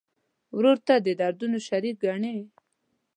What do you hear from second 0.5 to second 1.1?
ورور ته د